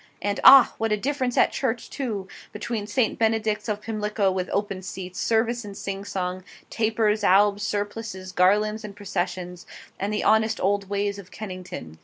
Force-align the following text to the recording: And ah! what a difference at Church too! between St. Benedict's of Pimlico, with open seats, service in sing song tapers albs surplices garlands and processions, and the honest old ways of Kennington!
And 0.19 0.39
ah! 0.43 0.73
what 0.79 0.91
a 0.91 0.97
difference 0.97 1.37
at 1.37 1.51
Church 1.51 1.87
too! 1.87 2.27
between 2.51 2.87
St. 2.87 3.19
Benedict's 3.19 3.69
of 3.69 3.81
Pimlico, 3.83 4.31
with 4.31 4.49
open 4.51 4.81
seats, 4.81 5.19
service 5.19 5.63
in 5.63 5.75
sing 5.75 6.05
song 6.05 6.43
tapers 6.71 7.23
albs 7.23 7.61
surplices 7.61 8.31
garlands 8.31 8.83
and 8.83 8.95
processions, 8.95 9.67
and 9.99 10.11
the 10.11 10.23
honest 10.23 10.59
old 10.59 10.89
ways 10.89 11.19
of 11.19 11.29
Kennington! 11.29 11.99